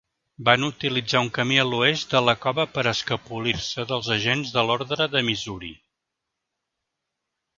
[0.47, 5.09] Van utilitzar un camí a l'oest de la cova per escapolir-se dels agents de l'ordre
[5.17, 5.73] de Missouri.